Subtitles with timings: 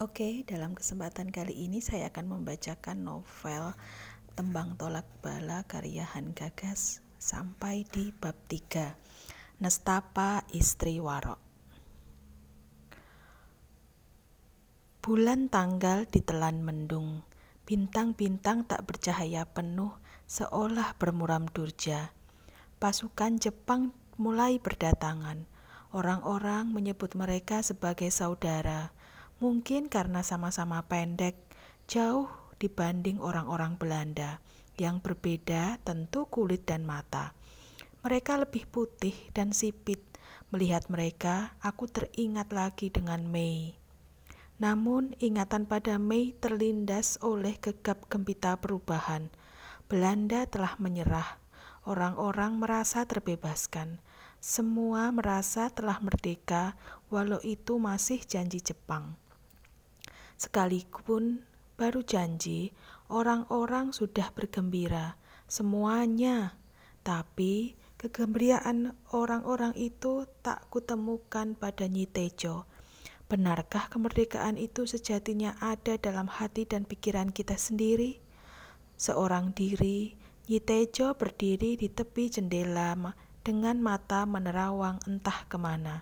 [0.00, 3.76] Oke, dalam kesempatan kali ini saya akan membacakan novel
[4.32, 8.96] Tembang Tolak Bala karya Han Gagas sampai di bab 3.
[9.60, 11.36] Nestapa Istri Warok.
[15.04, 17.20] Bulan tanggal ditelan mendung,
[17.68, 19.92] bintang-bintang tak bercahaya penuh
[20.24, 22.16] seolah bermuram durja.
[22.80, 25.44] Pasukan Jepang mulai berdatangan.
[25.92, 28.96] Orang-orang menyebut mereka sebagai saudara
[29.40, 31.32] Mungkin karena sama-sama pendek,
[31.88, 32.28] jauh
[32.60, 34.36] dibanding orang-orang Belanda
[34.76, 37.32] yang berbeda tentu kulit dan mata.
[38.04, 40.04] Mereka lebih putih dan sipit.
[40.52, 43.80] Melihat mereka, aku teringat lagi dengan Mei.
[44.60, 49.32] Namun, ingatan pada Mei terlindas oleh gegap gempita perubahan.
[49.88, 51.40] Belanda telah menyerah.
[51.88, 54.04] Orang-orang merasa terbebaskan.
[54.36, 56.76] Semua merasa telah merdeka,
[57.08, 59.16] walau itu masih janji Jepang.
[60.40, 61.44] Sekalipun
[61.76, 62.72] baru janji,
[63.12, 66.56] orang-orang sudah bergembira, semuanya.
[67.04, 72.64] Tapi kegembiraan orang-orang itu tak kutemukan pada Nyi Tejo.
[73.28, 78.16] Benarkah kemerdekaan itu sejatinya ada dalam hati dan pikiran kita sendiri?
[78.96, 80.16] Seorang diri,
[80.48, 82.96] Nyi Tejo berdiri di tepi jendela
[83.44, 86.00] dengan mata menerawang entah ke mana.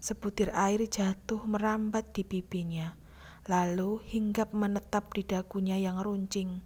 [0.00, 3.04] Sebutir air jatuh merambat di pipinya
[3.46, 6.60] lalu hinggap menetap di dagunya yang runcing.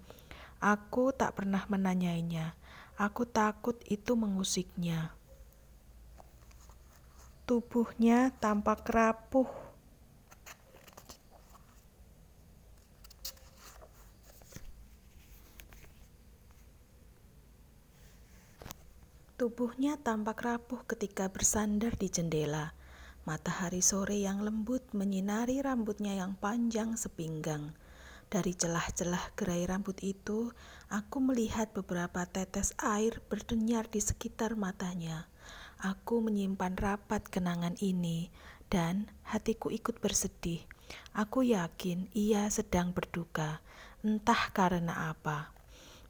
[0.60, 2.56] Aku tak pernah menanyainya.
[3.00, 5.12] Aku takut itu mengusiknya.
[7.48, 9.48] Tubuhnya tampak rapuh.
[19.40, 22.76] Tubuhnya tampak rapuh ketika bersandar di jendela.
[23.28, 27.76] Matahari sore yang lembut menyinari rambutnya yang panjang sepinggang.
[28.32, 30.48] Dari celah-celah gerai rambut itu,
[30.88, 35.28] aku melihat beberapa tetes air berdenyar di sekitar matanya.
[35.84, 38.32] Aku menyimpan rapat kenangan ini,
[38.72, 40.64] dan hatiku ikut bersedih.
[41.12, 43.60] Aku yakin ia sedang berduka,
[44.00, 45.52] entah karena apa.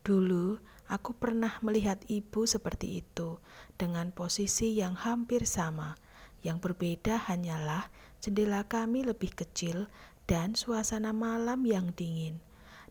[0.06, 3.42] Dulu aku pernah melihat ibu seperti itu,
[3.74, 5.98] dengan posisi yang hampir sama
[6.40, 7.88] yang berbeda hanyalah
[8.20, 9.88] jendela kami lebih kecil
[10.28, 12.38] dan suasana malam yang dingin.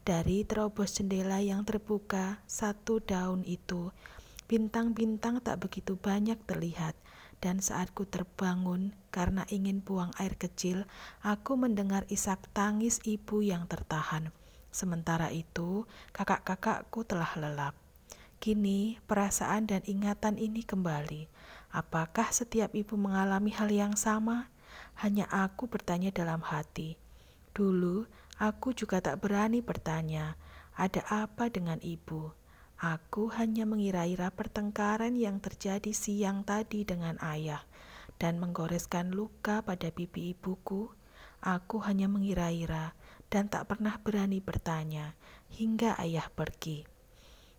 [0.04, 3.94] Dari terobos jendela yang terbuka satu daun itu,
[4.50, 6.98] bintang-bintang tak begitu banyak terlihat,
[7.40, 10.90] dan saat ku terbangun karena ingin buang air kecil,
[11.24, 14.34] aku mendengar isak tangis ibu yang tertahan.
[14.74, 17.74] Sementara itu, kakak-kakakku telah lelap.
[18.40, 21.28] Kini, perasaan dan ingatan ini kembali.
[21.70, 24.50] Apakah setiap ibu mengalami hal yang sama?
[24.98, 26.98] Hanya aku bertanya dalam hati.
[27.54, 28.10] Dulu
[28.42, 30.34] aku juga tak berani bertanya,
[30.74, 32.34] ada apa dengan ibu?
[32.80, 37.62] Aku hanya mengira-ira pertengkaran yang terjadi siang tadi dengan ayah
[38.18, 40.88] dan menggoreskan luka pada pipi ibuku.
[41.44, 42.96] Aku hanya mengira-ira
[43.28, 45.14] dan tak pernah berani bertanya
[45.52, 46.99] hingga ayah pergi.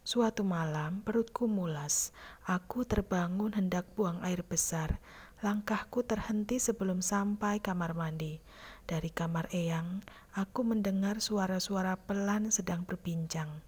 [0.00, 2.16] Suatu malam perutku mulas.
[2.48, 4.96] Aku terbangun hendak buang air besar.
[5.44, 8.40] Langkahku terhenti sebelum sampai kamar mandi.
[8.88, 10.00] Dari kamar Eyang,
[10.32, 13.60] aku mendengar suara-suara pelan sedang berbincang.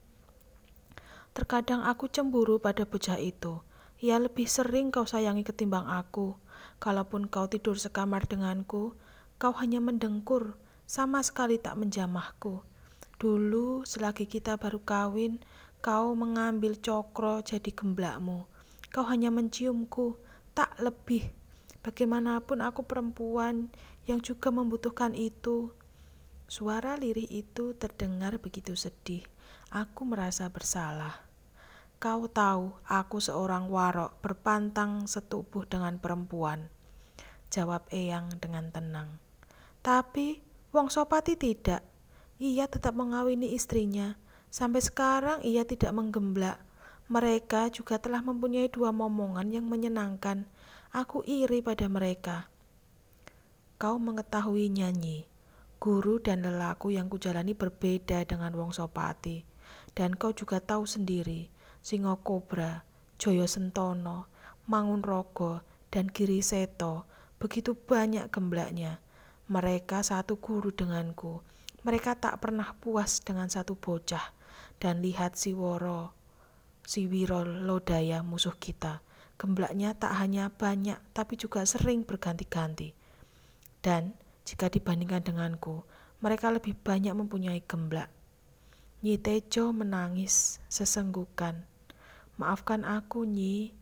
[1.32, 3.60] Terkadang aku cemburu pada bocah itu.
[4.00, 6.37] Ia lebih sering kau sayangi ketimbang aku.
[6.81, 8.97] Kalaupun kau tidur sekamar denganku,
[9.37, 12.65] kau hanya mendengkur, sama sekali tak menjamahku.
[13.22, 15.38] Dulu, selagi kita baru kawin,
[15.82, 18.47] Kau mengambil cokro jadi gemblakmu.
[18.94, 20.15] Kau hanya menciumku,
[20.54, 21.26] tak lebih.
[21.82, 23.66] Bagaimanapun aku perempuan
[24.06, 25.75] yang juga membutuhkan itu.
[26.47, 29.26] Suara lirih itu terdengar begitu sedih.
[29.75, 31.26] Aku merasa bersalah.
[31.98, 36.71] Kau tahu, aku seorang warok berpantang setubuh dengan perempuan.
[37.50, 39.19] Jawab Eyang dengan tenang.
[39.82, 41.83] Tapi Wong Sopati tidak.
[42.39, 44.15] Ia tetap mengawini istrinya
[44.53, 46.60] Sampai sekarang ia tidak menggemblak.
[47.09, 50.45] Mereka juga telah mempunyai dua momongan yang menyenangkan.
[50.93, 52.53] Aku iri pada mereka.
[53.81, 55.25] Kau mengetahui nyanyi.
[55.81, 59.41] Guru dan lelaku yang kujalani berbeda dengan Wong Sopati.
[59.97, 61.49] Dan kau juga tahu sendiri,
[61.81, 62.84] Singo Kobra,
[63.16, 64.28] Joyo Sentono,
[64.69, 67.09] Mangun Rogo, dan Giri Seto
[67.41, 69.01] begitu banyak gemblaknya.
[69.49, 71.41] Mereka satu guru denganku.
[71.89, 74.41] Mereka tak pernah puas dengan satu bocah
[74.82, 76.10] dan lihat si Woro,
[76.82, 78.98] si Wiro Lodaya musuh kita.
[79.38, 82.90] Gemblaknya tak hanya banyak, tapi juga sering berganti-ganti.
[83.78, 85.86] Dan jika dibandingkan denganku,
[86.18, 88.10] mereka lebih banyak mempunyai gemblak.
[89.06, 91.62] Nyi Tejo menangis sesenggukan.
[92.38, 93.74] Maafkan aku, Nyi.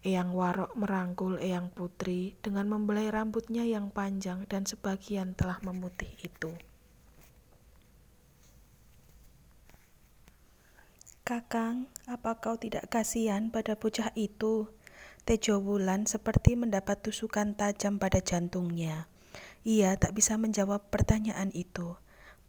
[0.00, 6.56] Eyang Warok merangkul Eyang Putri dengan membelai rambutnya yang panjang dan sebagian telah memutih itu.
[11.30, 14.66] Kakang, apa kau tidak kasihan pada bocah itu?
[15.22, 19.06] Tejo Wulan seperti mendapat tusukan tajam pada jantungnya.
[19.62, 21.94] Ia tak bisa menjawab pertanyaan itu.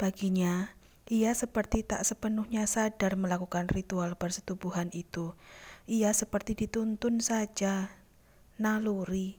[0.01, 0.73] Baginya,
[1.13, 5.37] ia seperti tak sepenuhnya sadar melakukan ritual persetubuhan itu.
[5.85, 7.93] Ia seperti dituntun saja,
[8.57, 9.37] naluri.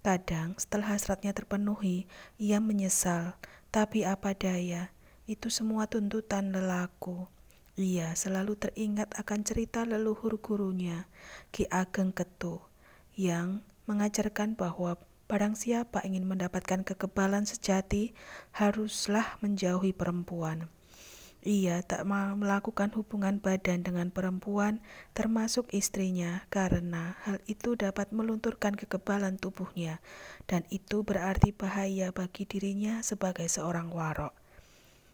[0.00, 2.08] Kadang setelah hasratnya terpenuhi,
[2.40, 3.36] ia menyesal,
[3.68, 4.88] tapi apa daya,
[5.28, 7.28] itu semua tuntutan lelaku.
[7.80, 11.08] Ia selalu teringat akan cerita leluhur gurunya,
[11.48, 12.60] Ki Ageng Ketu,
[13.16, 15.00] yang mengajarkan bahwa
[15.32, 18.12] barang siapa ingin mendapatkan kekebalan sejati,
[18.52, 20.68] haruslah menjauhi perempuan.
[21.40, 24.84] Ia tak mau melakukan hubungan badan dengan perempuan,
[25.16, 30.04] termasuk istrinya, karena hal itu dapat melunturkan kekebalan tubuhnya,
[30.44, 34.36] dan itu berarti bahaya bagi dirinya sebagai seorang warok.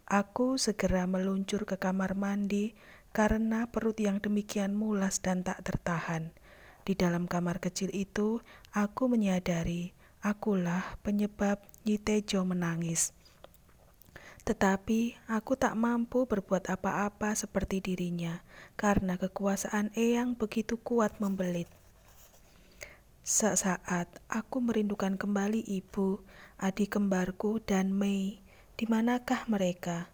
[0.07, 2.79] Aku segera meluncur ke kamar mandi
[3.11, 6.31] karena perut yang demikian mulas dan tak tertahan.
[6.87, 8.39] Di dalam kamar kecil itu,
[8.71, 9.91] aku menyadari
[10.23, 13.11] akulah penyebab Yitejo menangis.
[14.47, 18.47] Tetapi aku tak mampu berbuat apa-apa seperti dirinya
[18.79, 21.67] karena kekuasaan Eyang begitu kuat membelit.
[23.27, 26.23] Sesaat aku merindukan kembali ibu,
[26.63, 28.46] adik kembarku, dan Mei.
[28.77, 30.13] Di manakah mereka?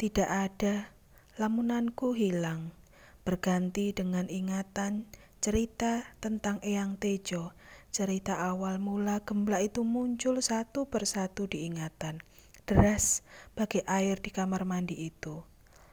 [0.00, 0.96] Tidak ada.
[1.36, 2.72] Lamunanku hilang,
[3.20, 5.04] berganti dengan ingatan
[5.44, 7.52] cerita tentang Eyang Tejo.
[7.92, 12.24] Cerita awal mula gemblak itu muncul satu persatu di ingatan,
[12.64, 13.20] deras
[13.52, 15.44] bagi air di kamar mandi itu.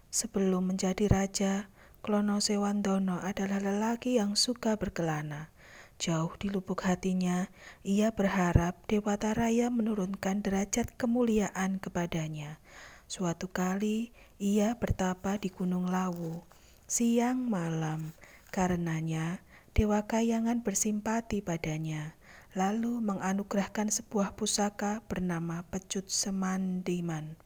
[0.08, 1.68] Sebelum menjadi raja,
[2.00, 5.52] Klono Sewandono adalah lelaki yang suka berkelana.
[5.96, 7.48] Jauh di lubuk hatinya,
[7.88, 12.60] ia berharap Dewata Raya menurunkan derajat kemuliaan kepadanya.
[13.08, 16.44] Suatu kali, ia bertapa di Gunung Lawu,
[16.84, 18.12] siang malam.
[18.52, 19.40] Karenanya,
[19.72, 22.20] Dewa Kayangan bersimpati padanya,
[22.60, 27.40] lalu menganugerahkan sebuah pusaka bernama Pecut Semandiman.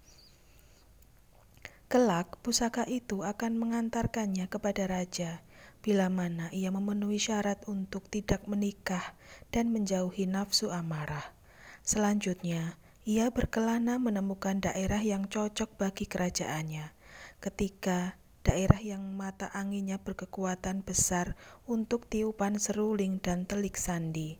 [1.85, 5.41] Kelak, pusaka itu akan mengantarkannya kepada raja
[5.79, 9.15] bila mana ia memenuhi syarat untuk tidak menikah
[9.51, 11.35] dan menjauhi nafsu amarah.
[11.81, 12.75] Selanjutnya,
[13.07, 16.93] ia berkelana menemukan daerah yang cocok bagi kerajaannya.
[17.39, 24.37] Ketika daerah yang mata anginnya berkekuatan besar untuk tiupan seruling dan telik sandi,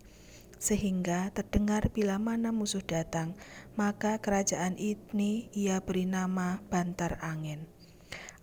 [0.60, 3.34] sehingga terdengar bila mana musuh datang,
[3.80, 7.64] maka kerajaan ini ia beri nama Bantar Angin.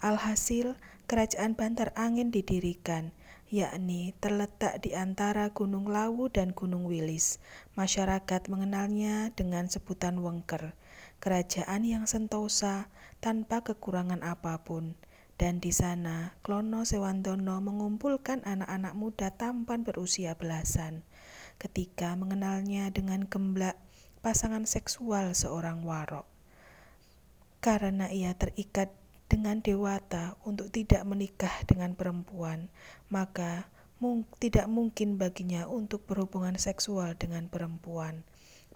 [0.01, 3.15] Alhasil, kerajaan Bantar Angin didirikan,
[3.47, 7.39] yakni terletak di antara Gunung Lawu dan Gunung Wilis.
[7.79, 10.75] Masyarakat mengenalnya dengan sebutan Wengker,
[11.23, 12.91] kerajaan yang sentosa
[13.23, 14.99] tanpa kekurangan apa pun.
[15.37, 21.05] Dan di sana, Klono Sewandono mengumpulkan anak-anak muda tampan berusia belasan.
[21.61, 23.77] Ketika mengenalnya dengan gemblak
[24.25, 26.27] pasangan seksual seorang warok.
[27.61, 28.91] Karena ia terikat
[29.27, 32.71] dengan dewata untuk tidak menikah dengan perempuan,
[33.11, 33.67] maka
[33.99, 38.23] mung tidak mungkin baginya untuk berhubungan seksual dengan perempuan.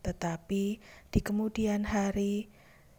[0.00, 0.64] Tetapi
[1.12, 2.50] di kemudian hari,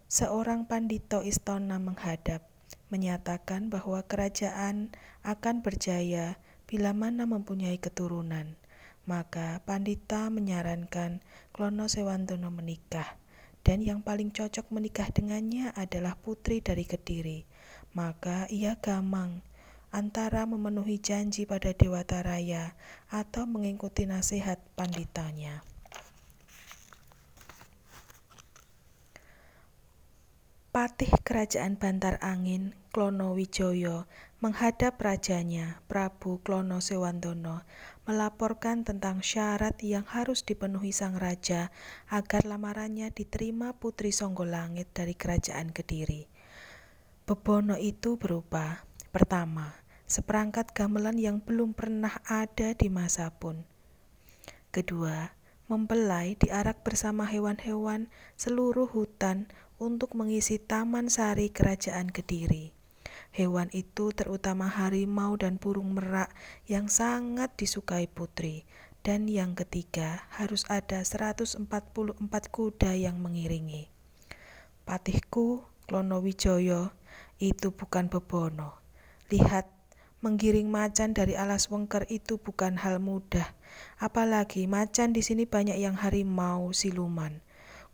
[0.08, 2.46] seorang pandito istana menghadap,
[2.88, 4.92] menyatakan bahwa kerajaan
[5.24, 8.56] akan berjaya bila mana mempunyai keturunan.
[9.04, 13.21] Maka pandita menyarankan Klono Sewantono menikah
[13.62, 17.46] dan yang paling cocok menikah dengannya adalah putri dari Kediri.
[17.94, 19.46] Maka ia gamang
[19.92, 22.74] antara memenuhi janji pada Dewata Raya
[23.12, 25.62] atau mengikuti nasihat panditanya.
[30.72, 34.04] Patih Kerajaan Bantar Angin, Klono Wijoyo,
[34.44, 37.64] menghadap rajanya, Prabu Klono Sewandono,
[38.04, 41.72] melaporkan tentang syarat yang harus dipenuhi sang raja
[42.12, 46.28] agar lamarannya diterima Putri Songgolangit dari kerajaan Kediri.
[47.24, 48.84] Bebono itu berupa
[49.16, 49.72] pertama,
[50.04, 53.64] seperangkat gamelan yang belum pernah ada di masa pun.
[54.76, 55.32] Kedua,
[55.72, 59.48] mempelai diarak bersama hewan-hewan seluruh hutan
[59.80, 62.81] untuk mengisi taman sari kerajaan Kediri.
[63.32, 66.36] Hewan itu terutama harimau dan burung merak
[66.68, 68.68] yang sangat disukai putri.
[69.02, 71.66] Dan yang ketiga, harus ada 144
[72.54, 73.90] kuda yang mengiringi.
[74.86, 76.94] Patihku, Klono Wijaya,
[77.42, 78.78] itu bukan bebono.
[79.34, 79.66] Lihat,
[80.22, 83.58] menggiring macan dari alas wengker itu bukan hal mudah.
[83.98, 87.42] Apalagi macan di sini banyak yang harimau siluman.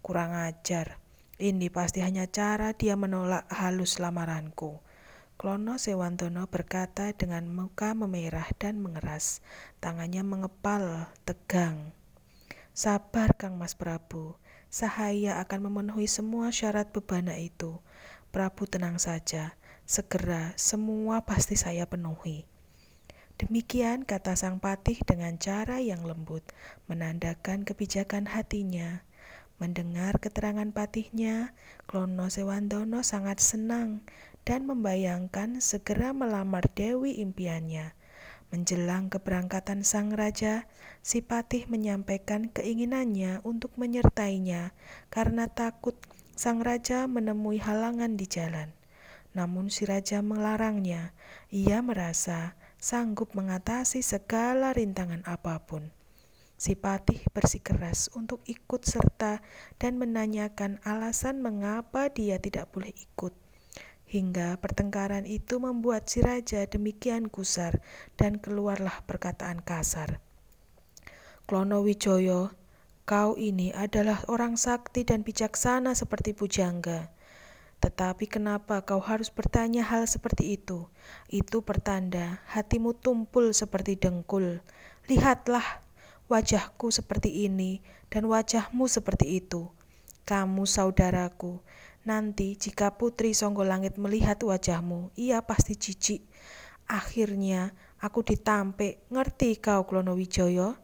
[0.04, 1.00] Kurang ajar.
[1.40, 4.84] Ini pasti hanya cara dia menolak halus lamaranku.
[5.38, 9.46] Klono Sewantono berkata dengan muka memerah dan mengeras.
[9.78, 11.94] Tangannya mengepal, tegang.
[12.74, 14.34] Sabar Kang Mas Prabu.
[14.74, 17.78] Sahaya akan memenuhi semua syarat bebana itu.
[18.34, 19.54] Prabu tenang saja,
[19.86, 22.50] segera semua pasti saya penuhi.
[23.38, 26.42] Demikian kata sang patih dengan cara yang lembut,
[26.90, 29.06] menandakan kebijakan hatinya.
[29.58, 31.58] Mendengar keterangan patihnya,
[31.90, 34.06] Klono Sewandono sangat senang
[34.46, 37.98] dan membayangkan segera melamar Dewi impiannya.
[38.54, 40.70] Menjelang keberangkatan sang raja,
[41.02, 44.78] si patih menyampaikan keinginannya untuk menyertainya
[45.10, 45.98] karena takut
[46.38, 48.78] sang raja menemui halangan di jalan.
[49.34, 51.18] Namun si raja melarangnya.
[51.50, 55.90] Ia merasa sanggup mengatasi segala rintangan apa pun.
[56.58, 59.46] Si patih bersikeras untuk ikut serta
[59.78, 63.38] dan menanyakan alasan mengapa dia tidak boleh ikut.
[64.10, 67.78] Hingga pertengkaran itu membuat si raja demikian gusar
[68.18, 70.18] dan keluarlah perkataan kasar.
[71.46, 72.56] Klono Wijoyo,
[73.06, 77.14] kau ini adalah orang sakti dan bijaksana seperti Pujangga.
[77.78, 80.90] Tetapi kenapa kau harus bertanya hal seperti itu?
[81.30, 84.66] Itu pertanda hatimu tumpul seperti dengkul.
[85.06, 85.87] Lihatlah,
[86.28, 87.80] wajahku seperti ini
[88.12, 89.72] dan wajahmu seperti itu.
[90.28, 91.64] Kamu saudaraku,
[92.08, 96.24] Nanti jika putri Songgo Langit melihat wajahmu, ia pasti jijik.
[96.88, 100.80] Akhirnya aku ditampik, ngerti kau Klono Wijoyo?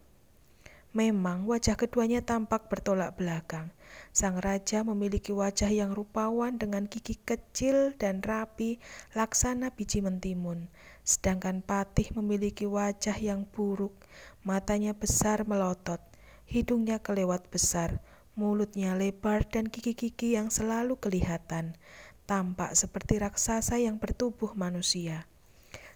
[0.92, 3.72] Memang wajah keduanya tampak bertolak belakang.
[4.12, 8.84] Sang raja memiliki wajah yang rupawan dengan gigi kecil dan rapi
[9.16, 10.68] laksana biji mentimun.
[11.08, 13.96] Sedangkan Patih memiliki wajah yang buruk,
[14.44, 16.00] matanya besar melotot,
[16.46, 21.78] hidungnya kelewat besar, Mulutnya lebar dan gigi-gigi yang selalu kelihatan,
[22.26, 25.30] tampak seperti raksasa yang bertubuh manusia.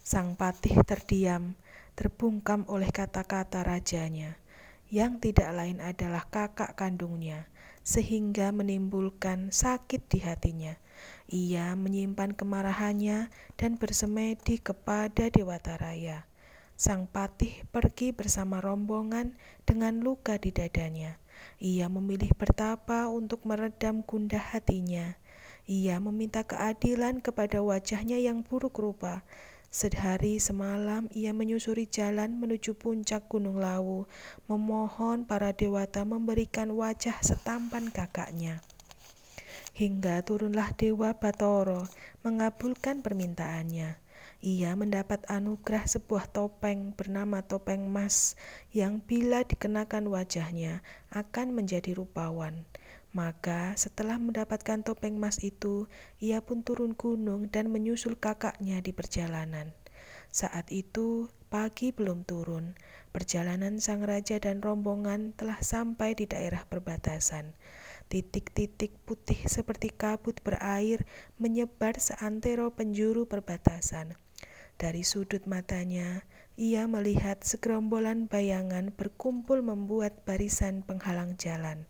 [0.05, 1.57] Sang patih terdiam,
[1.97, 4.37] terbungkam oleh kata-kata rajanya,
[4.93, 7.49] yang tidak lain adalah kakak kandungnya,
[7.81, 10.77] sehingga menimbulkan sakit di hatinya.
[11.33, 16.29] Ia menyimpan kemarahannya dan bersemedi kepada Dewata Raya.
[16.77, 19.33] Sang patih pergi bersama rombongan
[19.65, 21.17] dengan luka di dadanya.
[21.57, 25.17] Ia memilih bertapa untuk meredam gundah hatinya.
[25.65, 29.25] Ia meminta keadilan kepada wajahnya yang buruk rupa.
[29.73, 34.05] Sehari semalam ia menyusuri jalan menuju puncak Gunung Lawu,
[34.45, 38.61] memohon para dewata memberikan wajah setampan kakaknya.
[39.73, 41.89] Hingga turunlah Dewa Batoro
[42.21, 44.06] mengabulkan permintaannya
[44.37, 48.37] ia mendapat anugerah sebuah topeng bernama topeng emas
[48.69, 52.69] yang bila dikenakan wajahnya akan menjadi rupawan.
[53.17, 55.89] Maka setelah mendapatkan topeng emas itu,
[56.21, 59.73] ia pun turun gunung dan menyusul kakaknya di perjalanan.
[60.29, 62.77] Saat itu, pagi belum turun.
[63.09, 67.57] Perjalanan sang raja dan rombongan telah sampai di daerah perbatasan.
[68.05, 71.09] Titik-titik putih seperti kabut berair
[71.41, 74.26] menyebar seantero penjuru perbatasan.
[74.77, 76.21] Dari sudut matanya,
[76.53, 81.89] ia melihat segerombolan bayangan berkumpul membuat barisan penghalang jalan.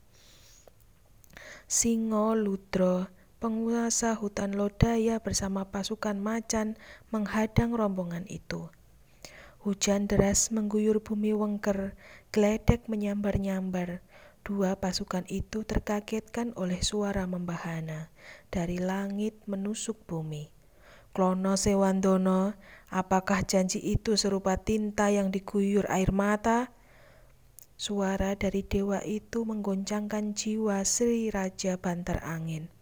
[1.67, 3.11] Singo Ludro,
[3.43, 6.79] penguasa hutan Lodaya bersama pasukan macan
[7.11, 8.71] menghadang rombongan itu.
[9.67, 11.91] Hujan deras mengguyur bumi wengker,
[12.31, 13.99] geledek menyambar-nyambar.
[14.47, 18.15] Dua pasukan itu terkagetkan oleh suara membahana
[18.47, 20.55] dari langit menusuk bumi.
[21.11, 22.53] Klono Sewandono,
[22.91, 26.71] apakah janji itu serupa tinta yang diguyur air mata?
[27.77, 32.73] Suara dari dewa itu menggoncangkan jiwa Sri Raja Bantar Angin.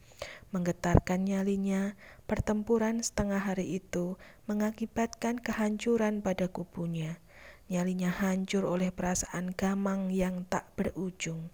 [0.56, 2.00] Menggetarkan nyalinya,
[2.32, 4.16] pertempuran setengah hari itu
[4.48, 7.20] mengakibatkan kehancuran pada kubunya.
[7.68, 11.52] Nyalinya hancur oleh perasaan gamang yang tak berujung.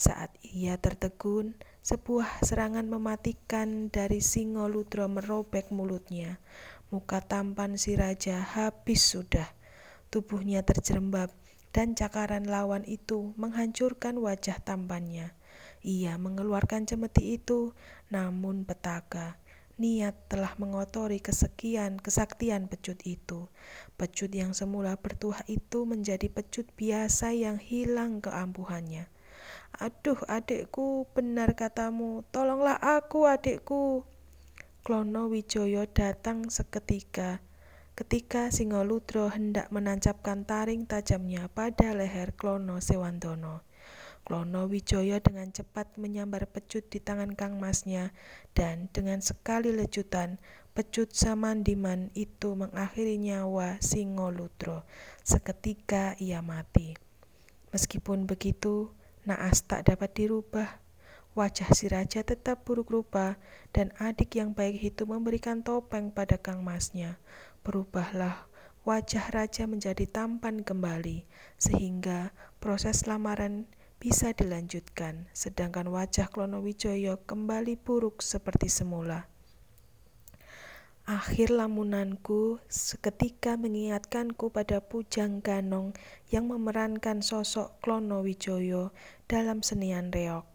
[0.00, 6.40] Saat ia tertegun, sebuah serangan mematikan dari Singo Ludro merobek mulutnya.
[6.90, 9.46] Muka tampan si raja habis sudah.
[10.10, 11.30] Tubuhnya terjerembab
[11.70, 15.30] dan cakaran lawan itu menghancurkan wajah tampannya.
[15.86, 17.78] Ia mengeluarkan cemeti itu,
[18.10, 19.38] namun petaka.
[19.78, 23.46] Niat telah mengotori kesekian kesaktian pecut itu.
[23.94, 29.06] Pecut yang semula bertuah itu menjadi pecut biasa yang hilang keampuhannya.
[29.78, 32.26] Aduh, adikku, benar katamu.
[32.34, 34.04] Tolonglah aku, adikku.
[34.80, 37.44] Klono Wijaya datang seketika.
[37.92, 43.60] Ketika Singoludro hendak menancapkan taring tajamnya pada leher Klono Sewandono.
[44.24, 48.16] Klono Wijaya dengan cepat menyambar pecut di tangan Kang Masnya
[48.56, 50.40] dan dengan sekali lecutan
[50.72, 54.88] pecut Samandiman itu mengakhiri nyawa Singoludro.
[55.20, 56.96] Seketika ia mati.
[57.76, 58.96] Meskipun begitu,
[59.28, 60.79] naas tak dapat dirubah.
[61.30, 63.38] Wajah si raja tetap buruk rupa,
[63.70, 67.22] dan adik yang baik itu memberikan topeng pada Kang Masnya.
[67.62, 68.50] Berubahlah
[68.82, 71.22] wajah raja menjadi tampan kembali,
[71.54, 73.70] sehingga proses lamaran
[74.02, 79.30] bisa dilanjutkan, sedangkan wajah Klonowijoyo kembali buruk seperti semula.
[81.06, 85.94] Akhir lamunanku seketika mengingatkanku pada Pujang Ganong
[86.34, 88.90] yang memerankan sosok Klonowijoyo
[89.30, 90.49] dalam senian reok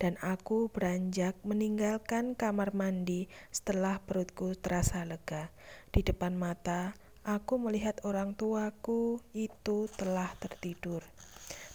[0.00, 5.52] dan aku beranjak meninggalkan kamar mandi setelah perutku terasa lega.
[5.92, 11.04] Di depan mata, aku melihat orang tuaku itu telah tertidur.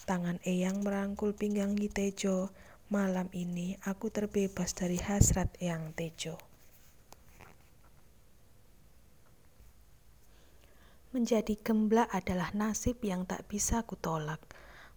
[0.10, 2.50] Tangan Eyang merangkul pinggang Tejo.
[2.90, 6.42] Malam ini aku terbebas dari hasrat Eyang Tejo.
[11.14, 14.42] Menjadi gemblak adalah nasib yang tak bisa kutolak.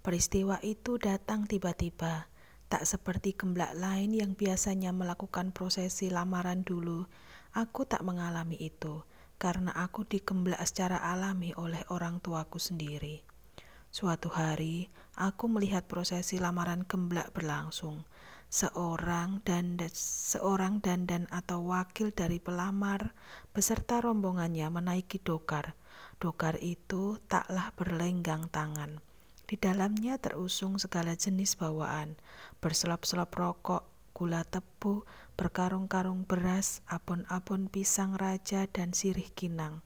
[0.01, 2.29] Peristiwa itu datang tiba-tiba
[2.69, 7.09] Tak seperti gemblak lain yang biasanya melakukan prosesi lamaran dulu,
[7.57, 9.09] aku tak mengalami itu
[9.41, 13.25] karena aku digemblak secara alami oleh orang tuaku sendiri.
[13.89, 18.05] Suatu hari, aku melihat prosesi lamaran gemblak berlangsung.
[18.53, 23.17] Seorang dan seorang dandan atau wakil dari pelamar
[23.57, 25.73] beserta rombongannya menaiki dokar.
[26.21, 29.08] Dokar itu taklah berlenggang tangan
[29.49, 32.21] di dalamnya terusung segala jenis bawaan,
[32.61, 35.09] berselop-selop rokok, gula tebu,
[35.41, 39.81] berkarung-karung beras, abon-abon pisang raja, dan sirih kinang.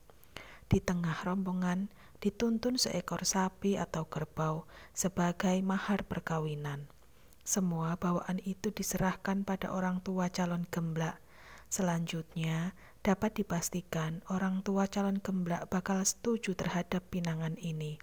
[0.66, 6.90] Di tengah rombongan dituntun seekor sapi atau kerbau sebagai mahar perkawinan.
[7.46, 11.22] Semua bawaan itu diserahkan pada orang tua calon gemblak.
[11.70, 17.98] Selanjutnya, dapat dipastikan orang tua calon gemblak bakal setuju terhadap pinangan ini.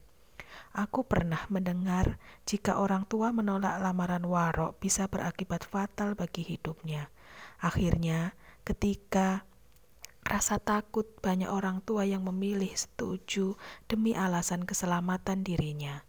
[0.73, 7.09] Aku pernah mendengar jika orang tua menolak lamaran Warok bisa berakibat fatal bagi hidupnya.
[7.59, 9.49] Akhirnya, ketika
[10.29, 13.57] rasa takut banyak orang tua yang memilih setuju
[13.89, 16.05] demi alasan keselamatan dirinya.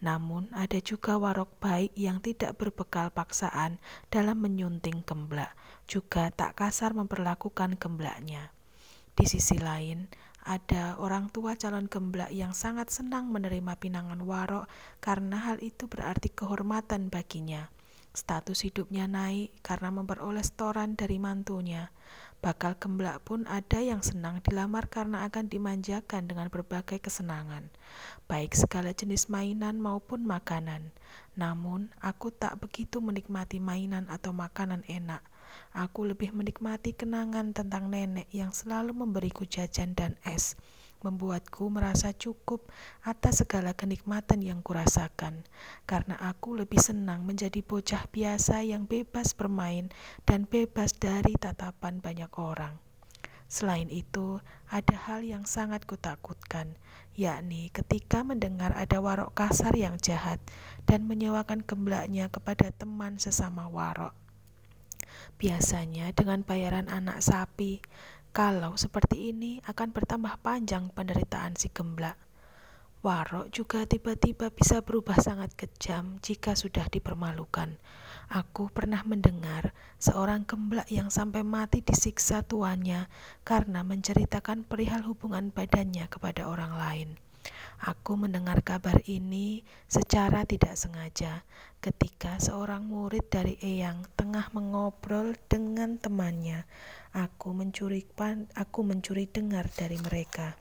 [0.00, 3.76] Namun, ada juga warok baik yang tidak berbekal paksaan
[4.08, 5.52] dalam menyunting gemblak,
[5.84, 8.48] juga tak kasar memperlakukan gemblaknya.
[9.12, 10.08] Di sisi lain,
[10.44, 14.66] ada orang tua calon gemblak yang sangat senang menerima pinangan warok
[15.04, 17.68] karena hal itu berarti kehormatan baginya.
[18.10, 21.94] Status hidupnya naik karena memperoleh setoran dari mantunya.
[22.40, 27.68] Bakal gemblak pun ada yang senang dilamar karena akan dimanjakan dengan berbagai kesenangan,
[28.26, 30.88] baik segala jenis mainan maupun makanan.
[31.36, 35.20] Namun, aku tak begitu menikmati mainan atau makanan enak.
[35.70, 40.58] Aku lebih menikmati kenangan tentang nenek yang selalu memberiku jajan dan es,
[41.00, 42.68] membuatku merasa cukup
[43.00, 45.44] atas segala kenikmatan yang kurasakan,
[45.88, 49.88] karena aku lebih senang menjadi bocah biasa yang bebas bermain
[50.28, 52.76] dan bebas dari tatapan banyak orang.
[53.50, 54.38] Selain itu,
[54.70, 56.78] ada hal yang sangat kutakutkan,
[57.18, 60.38] yakni ketika mendengar ada warok kasar yang jahat
[60.86, 64.14] dan menyewakan gemblaknya kepada teman sesama warok.
[65.40, 67.80] Biasanya dengan bayaran anak sapi,
[68.30, 72.14] kalau seperti ini akan bertambah panjang penderitaan si gemblak.
[73.00, 77.80] Warok juga tiba-tiba bisa berubah sangat kejam jika sudah dipermalukan.
[78.28, 83.08] Aku pernah mendengar seorang gemblak yang sampai mati disiksa tuannya
[83.42, 87.10] karena menceritakan perihal hubungan badannya kepada orang lain.
[87.80, 91.48] Aku mendengar kabar ini secara tidak sengaja
[91.80, 96.68] ketika seorang murid dari Eyang tengah mengobrol dengan temannya.
[97.16, 98.04] Aku mencuri
[98.52, 100.60] aku mencuri dengar dari mereka.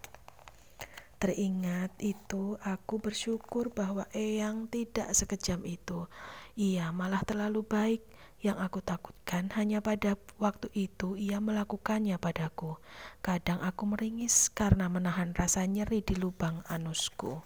[1.19, 6.08] Teringat itu, aku bersyukur bahwa Eyang tidak sekejam itu.
[6.55, 8.01] Ia malah terlalu baik.
[8.39, 12.79] Yang aku takutkan hanya pada waktu itu ia melakukannya padaku.
[13.19, 17.43] Kadang aku meringis karena menahan rasa nyeri di lubang anusku.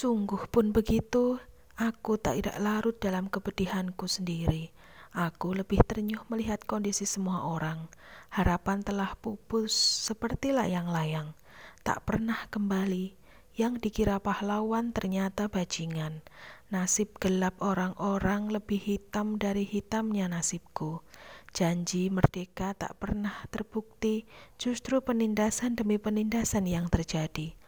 [0.00, 1.36] Sungguh pun begitu,
[1.76, 4.72] aku tak tidak larut dalam kepedihanku sendiri.
[5.12, 7.84] Aku lebih ternyuh melihat kondisi semua orang.
[8.32, 11.36] Harapan telah pupus seperti layang-layang,
[11.84, 13.12] tak pernah kembali.
[13.60, 16.24] yang dikira pahlawan ternyata bajingan.
[16.72, 21.04] Nasib gelap orang-orang lebih hitam dari hitamnya nasibku.
[21.52, 24.24] Janji merdeka tak pernah terbukti,
[24.56, 27.59] justru penindasan demi penindasan yang terjadi.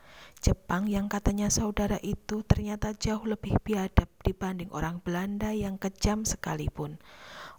[0.42, 6.98] Jepang yang katanya saudara itu ternyata jauh lebih biadab dibanding orang Belanda yang kejam sekalipun.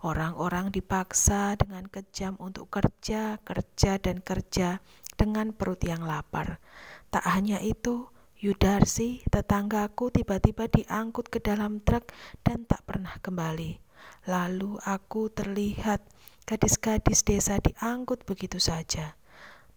[0.04, 4.84] Orang-orang dipaksa dengan kejam untuk kerja, kerja, dan kerja
[5.16, 6.60] dengan perut yang lapar.
[7.08, 8.12] Tak hanya itu,
[8.44, 12.12] Yudarsi, tetanggaku tiba-tiba diangkut ke dalam truk
[12.44, 13.80] dan tak pernah kembali.
[14.28, 16.04] Lalu aku terlihat
[16.44, 19.16] gadis-gadis desa diangkut begitu saja.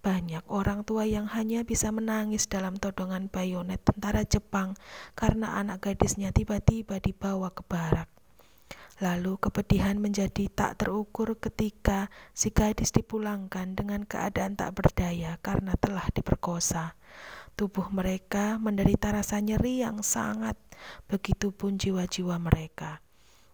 [0.07, 4.79] Banyak orang tua yang hanya bisa menangis dalam todongan bayonet tentara Jepang
[5.19, 8.07] karena anak gadisnya tiba-tiba dibawa ke barak.
[9.03, 12.07] Lalu kepedihan menjadi tak terukur ketika
[12.39, 16.95] si gadis dipulangkan dengan keadaan tak berdaya karena telah diperkosa.
[17.59, 20.55] Tubuh mereka menderita rasa nyeri yang sangat,
[21.11, 23.03] begitupun jiwa-jiwa mereka.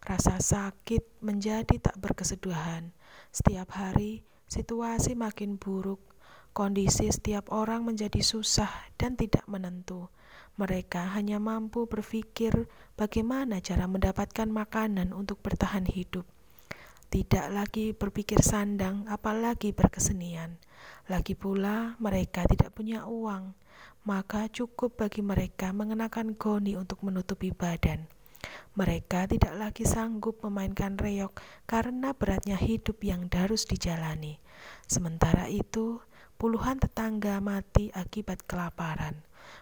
[0.05, 2.93] Rasa sakit menjadi tak berkesudahan.
[3.33, 4.21] Setiap hari,
[4.53, 6.12] situasi makin buruk.
[6.53, 8.69] Kondisi setiap orang menjadi susah
[9.01, 10.13] dan tidak menentu.
[10.61, 16.29] Mereka hanya mampu berpikir bagaimana cara mendapatkan makanan untuk bertahan hidup.
[17.09, 20.61] Tidak lagi berpikir sandang, apalagi berkesenian.
[21.09, 23.57] Lagi pula, mereka tidak punya uang
[24.03, 28.11] maka cukup bagi mereka mengenakan goni untuk menutupi badan.
[28.75, 31.39] Mereka tidak lagi sanggup memainkan reok
[31.71, 34.43] karena beratnya hidup yang harus dijalani.
[34.91, 36.03] Sementara itu,
[36.43, 39.15] puluhan tetangga mati akibat kelaparan.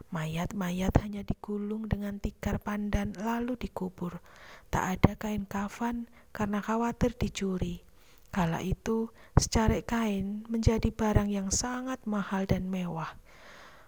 [0.09, 4.25] Mayat-mayat hanya digulung dengan tikar pandan lalu dikubur.
[4.73, 7.85] Tak ada kain kafan karena khawatir dicuri.
[8.33, 13.13] Kala itu, secarik kain menjadi barang yang sangat mahal dan mewah.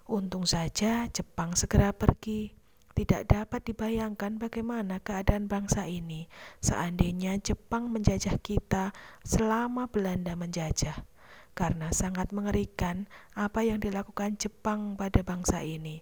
[0.04, 2.52] Untung saja Jepang segera pergi.
[2.92, 6.28] Tidak dapat dibayangkan bagaimana keadaan bangsa ini
[6.60, 8.92] seandainya Jepang menjajah kita
[9.24, 11.08] selama Belanda menjajah.
[11.52, 16.00] Karena sangat mengerikan apa yang dilakukan Jepang pada bangsa ini.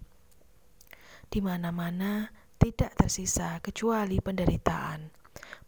[1.26, 5.10] Di mana-mana tidak tersisa kecuali penderitaan.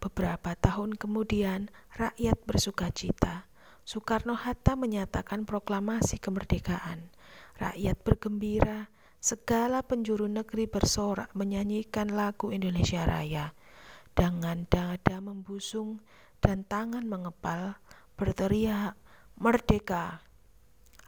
[0.02, 3.46] Beberapa tahun kemudian, rakyat bersuka cita.
[3.82, 7.10] Soekarno-Hatta menyatakan proklamasi kemerdekaan.
[7.58, 8.90] Rakyat bergembira,
[9.22, 13.54] segala penjuru negeri bersorak menyanyikan lagu Indonesia Raya.
[14.12, 16.02] Dengan dada membusung
[16.42, 17.78] dan tangan mengepal,
[18.18, 18.98] berteriak,
[19.38, 20.24] Merdeka!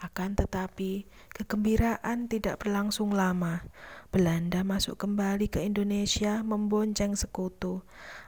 [0.04, 3.64] Akan tetapi, kegembiraan tidak berlangsung lama.
[4.12, 7.80] Belanda masuk kembali ke Indonesia membonceng sekutu.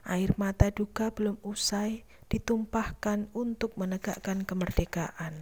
[0.09, 5.37] Air mata duka belum usai ditumpahkan untuk menegakkan kemerdekaan.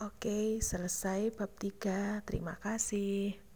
[0.00, 2.24] Oke, selesai bab 3.
[2.24, 3.49] Terima kasih.